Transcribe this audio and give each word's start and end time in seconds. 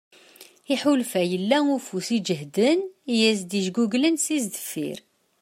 Iḥulfa 0.73 1.21
yella 1.31 1.57
ufus 1.75 2.07
iǧehden 2.17 2.79
i 3.11 3.13
yas-d-ijguglen 3.21 4.15
si 4.25 4.37
deffir. 4.53 4.99